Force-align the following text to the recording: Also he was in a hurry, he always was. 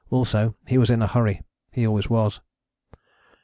Also 0.09 0.55
he 0.65 0.79
was 0.79 0.89
in 0.89 1.03
a 1.03 1.05
hurry, 1.05 1.43
he 1.71 1.85
always 1.85 2.09
was. 2.09 2.41